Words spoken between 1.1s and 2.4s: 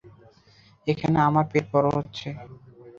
আমারও পেট বড়ো হচ্ছে।